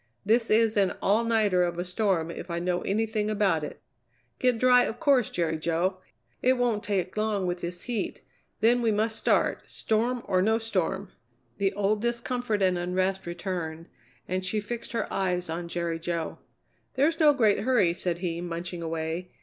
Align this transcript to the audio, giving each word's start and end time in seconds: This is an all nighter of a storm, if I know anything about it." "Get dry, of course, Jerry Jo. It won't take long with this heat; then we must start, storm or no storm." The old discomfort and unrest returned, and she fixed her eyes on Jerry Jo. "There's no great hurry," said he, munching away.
This 0.25 0.49
is 0.49 0.77
an 0.77 0.93
all 0.99 1.23
nighter 1.23 1.61
of 1.61 1.77
a 1.77 1.85
storm, 1.85 2.31
if 2.31 2.49
I 2.49 2.57
know 2.57 2.81
anything 2.81 3.29
about 3.29 3.63
it." 3.63 3.83
"Get 4.39 4.57
dry, 4.57 4.81
of 4.85 4.99
course, 4.99 5.29
Jerry 5.29 5.59
Jo. 5.59 5.99
It 6.41 6.57
won't 6.57 6.81
take 6.83 7.15
long 7.15 7.45
with 7.45 7.61
this 7.61 7.83
heat; 7.83 8.23
then 8.61 8.81
we 8.81 8.91
must 8.91 9.15
start, 9.15 9.61
storm 9.69 10.23
or 10.25 10.41
no 10.41 10.57
storm." 10.57 11.11
The 11.59 11.71
old 11.73 12.01
discomfort 12.01 12.63
and 12.63 12.79
unrest 12.79 13.27
returned, 13.27 13.89
and 14.27 14.43
she 14.43 14.59
fixed 14.59 14.93
her 14.93 15.05
eyes 15.13 15.51
on 15.51 15.67
Jerry 15.67 15.99
Jo. 15.99 16.39
"There's 16.95 17.19
no 17.19 17.31
great 17.31 17.59
hurry," 17.59 17.93
said 17.93 18.17
he, 18.17 18.41
munching 18.41 18.81
away. 18.81 19.29